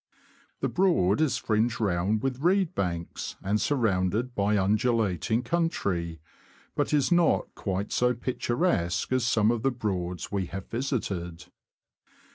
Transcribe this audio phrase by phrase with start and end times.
[0.61, 6.19] The Broad is fringed round with reed banks, and surrounded by undulating country,
[6.73, 11.45] but is not quite so picturesque as some of the Broads we have visited.